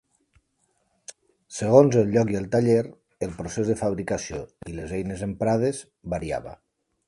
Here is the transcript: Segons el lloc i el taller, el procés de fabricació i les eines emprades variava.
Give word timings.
Segons 1.57 1.97
el 2.01 2.09
lloc 2.15 2.33
i 2.35 2.39
el 2.41 2.49
taller, 2.57 2.79
el 3.27 3.37
procés 3.43 3.69
de 3.73 3.77
fabricació 3.85 4.43
i 4.73 4.77
les 4.81 4.99
eines 5.03 5.23
emprades 5.31 5.87
variava. 6.17 6.61